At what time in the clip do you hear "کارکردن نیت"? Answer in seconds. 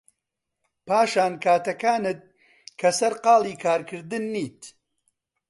3.63-4.61